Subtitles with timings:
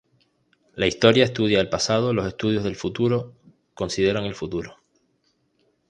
[0.75, 3.35] La historia estudia el pasado, los estudios del futuro
[3.75, 4.79] consideran el futuro.